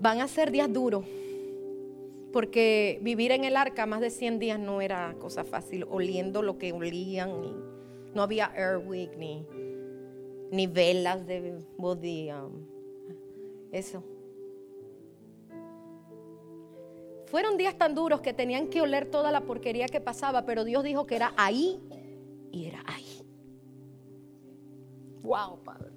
[0.00, 1.04] van a ser días duros.
[2.32, 6.56] Porque vivir en el arca más de 100 días no era cosa fácil, oliendo lo
[6.56, 7.32] que olían.
[8.14, 9.46] no había Airwick ni,
[10.50, 12.30] ni velas de body.
[13.72, 14.02] eso.
[17.26, 20.82] Fueron días tan duros que tenían que oler toda la porquería que pasaba, pero Dios
[20.82, 21.78] dijo que era ahí
[22.52, 23.22] y era ahí.
[25.22, 25.90] Wow, Padre.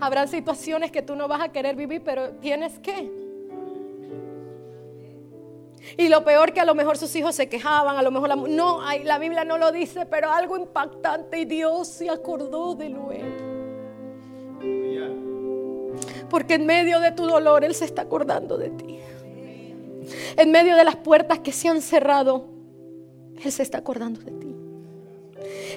[0.00, 3.24] Habrán situaciones que tú no vas a querer vivir, pero tienes que.
[5.96, 8.36] Y lo peor que a lo mejor sus hijos se quejaban, a lo mejor la,
[8.36, 13.22] no, la Biblia no lo dice, pero algo impactante y Dios se acordó de Noé.
[16.30, 18.98] Porque en medio de tu dolor Él se está acordando de ti.
[20.36, 22.46] En medio de las puertas que se han cerrado,
[23.42, 24.53] Él se está acordando de ti.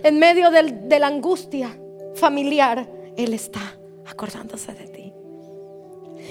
[0.03, 1.77] En medio de la angustia
[2.15, 5.13] familiar, Él está acordándose de ti.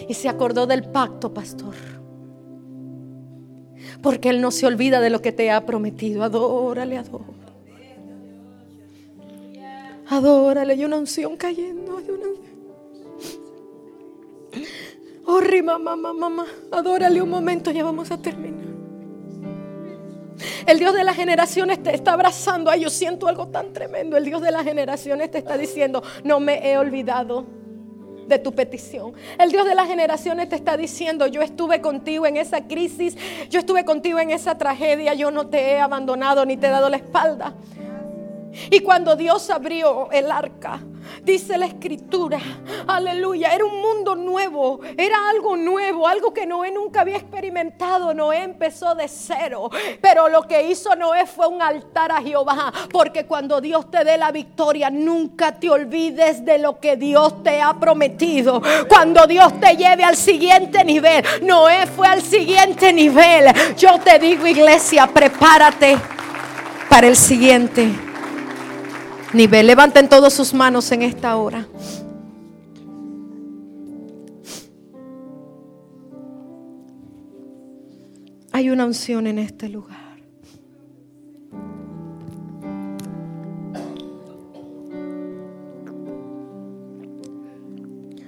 [0.09, 1.75] Y se acordó del pacto, pastor.
[4.03, 6.23] Porque Él no se olvida de lo que te ha prometido.
[6.23, 7.37] Adórale, adórale.
[10.09, 11.99] Adórale, hay una unción cayendo.
[11.99, 12.27] Hay una...
[15.27, 16.47] Oh, mamá, mamá, mamá.
[16.71, 18.76] Adórale un momento, ya vamos a terminar.
[20.67, 22.71] El Dios de las generaciones te está abrazando.
[22.71, 24.17] Ay, yo siento algo tan tremendo.
[24.17, 27.47] El Dios de las generaciones te está diciendo, no me he olvidado
[28.27, 29.15] de tu petición.
[29.39, 33.17] El Dios de las generaciones te está diciendo, yo estuve contigo en esa crisis,
[33.51, 36.89] yo estuve contigo en esa tragedia, yo no te he abandonado ni te he dado
[36.89, 37.55] la espalda.
[38.71, 40.81] Y cuando Dios abrió el arca,
[41.23, 42.39] dice la escritura,
[42.87, 48.15] aleluya, era un mundo nuevo, era algo nuevo, algo que Noé nunca había experimentado.
[48.15, 53.27] Noé empezó de cero, pero lo que hizo Noé fue un altar a Jehová, porque
[53.27, 57.75] cuando Dios te dé la victoria, nunca te olvides de lo que Dios te ha
[57.75, 58.63] prometido.
[58.89, 63.47] Cuando Dios te lleve al siguiente nivel, Noé fue al siguiente nivel.
[63.77, 65.97] Yo te digo, iglesia, prepárate
[66.89, 67.91] para el siguiente
[69.37, 69.67] nivel.
[69.67, 71.69] Levanten todas sus manos en esta hora.
[78.53, 80.17] Hay una unción en este lugar.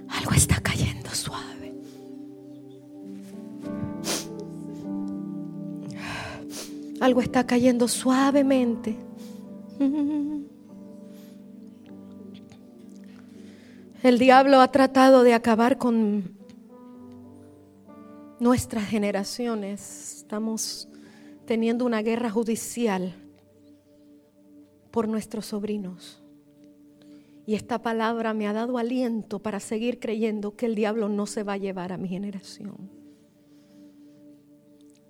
[0.09, 1.75] Algo está cayendo suave.
[7.01, 8.97] Algo está cayendo suavemente.
[14.01, 16.31] El diablo ha tratado de acabar con
[18.39, 20.19] nuestras generaciones.
[20.19, 20.89] Estamos
[21.47, 23.13] teniendo una guerra judicial
[24.93, 26.23] por nuestros sobrinos.
[27.45, 31.43] Y esta palabra me ha dado aliento para seguir creyendo que el diablo no se
[31.43, 32.89] va a llevar a mi generación.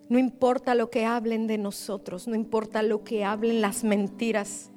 [0.09, 4.71] No importa lo que hablen de nosotros, no importa lo que hablen las mentiras,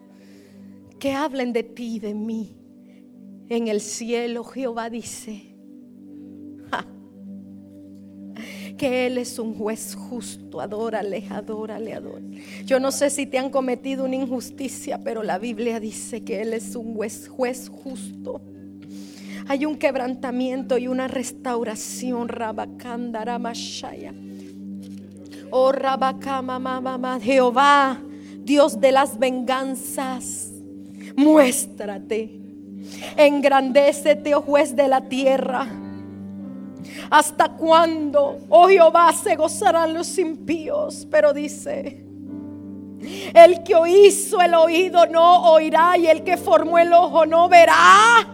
[0.99, 2.57] que hablen de ti, de mí
[3.51, 5.43] en el cielo, Jehová dice
[8.77, 10.61] que Él es un juez justo.
[10.61, 12.41] Adórale, adórale, adórale.
[12.65, 16.53] Yo no sé si te han cometido una injusticia, pero la Biblia dice que Él
[16.53, 17.27] es un juez,
[17.69, 18.41] justo.
[19.49, 22.29] Hay un quebrantamiento y una restauración.
[22.29, 24.13] Rabakandaramashaya.
[25.49, 28.01] Oh Rabakama, mamá, Jehová,
[28.39, 30.53] Dios de las venganzas,
[31.17, 32.40] muéstrate
[33.17, 35.67] Engrandécete, oh juez de la tierra.
[37.09, 41.07] ¿Hasta cuándo, oh Jehová, se gozarán los impíos?
[41.09, 42.05] Pero dice,
[43.33, 48.27] el que hizo el oído no oirá y el que formó el ojo no verá.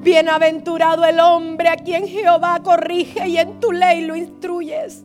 [0.00, 5.04] Bienaventurado el hombre a quien Jehová corrige y en tu ley lo instruyes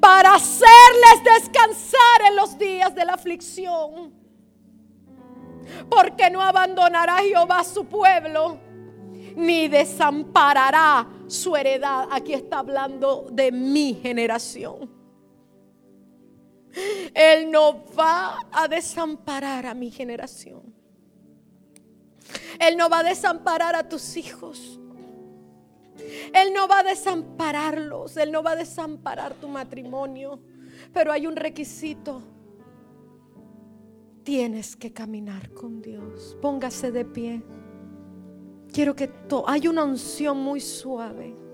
[0.00, 4.12] para hacerles descansar en los días de la aflicción.
[5.90, 8.58] Porque no abandonará Jehová su pueblo,
[9.36, 12.08] ni desamparará su heredad.
[12.10, 14.90] Aquí está hablando de mi generación.
[17.14, 20.74] Él no va a desamparar a mi generación.
[22.58, 24.78] Él no va a desamparar a tus hijos.
[26.32, 30.40] Él no va a desampararlos, Él no va a desamparar tu matrimonio,
[30.92, 32.22] pero hay un requisito.
[34.22, 36.36] Tienes que caminar con Dios.
[36.42, 37.42] Póngase de pie.
[38.72, 39.10] Quiero que
[39.46, 41.47] hay una unción muy suave.